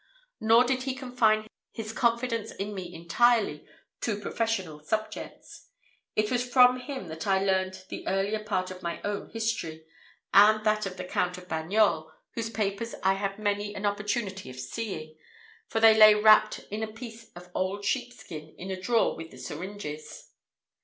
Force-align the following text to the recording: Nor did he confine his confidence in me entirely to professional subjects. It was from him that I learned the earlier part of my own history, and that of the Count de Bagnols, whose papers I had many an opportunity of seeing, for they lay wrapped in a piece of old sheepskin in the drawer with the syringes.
Nor 0.39 0.63
did 0.63 0.81
he 0.81 0.95
confine 0.95 1.45
his 1.71 1.93
confidence 1.93 2.49
in 2.51 2.73
me 2.73 2.91
entirely 2.91 3.67
to 3.99 4.19
professional 4.19 4.79
subjects. 4.83 5.69
It 6.15 6.31
was 6.31 6.43
from 6.43 6.79
him 6.79 7.07
that 7.09 7.27
I 7.27 7.43
learned 7.43 7.83
the 7.89 8.07
earlier 8.07 8.43
part 8.43 8.71
of 8.71 8.81
my 8.81 8.99
own 9.03 9.29
history, 9.29 9.85
and 10.33 10.65
that 10.65 10.87
of 10.87 10.97
the 10.97 11.03
Count 11.05 11.35
de 11.35 11.41
Bagnols, 11.41 12.11
whose 12.33 12.49
papers 12.49 12.95
I 13.03 13.13
had 13.13 13.37
many 13.37 13.75
an 13.75 13.85
opportunity 13.85 14.49
of 14.49 14.59
seeing, 14.59 15.15
for 15.67 15.79
they 15.79 15.95
lay 15.95 16.15
wrapped 16.15 16.57
in 16.71 16.81
a 16.81 16.87
piece 16.91 17.31
of 17.33 17.51
old 17.53 17.85
sheepskin 17.85 18.55
in 18.57 18.69
the 18.69 18.77
drawer 18.81 19.15
with 19.15 19.29
the 19.29 19.37
syringes. 19.37 20.29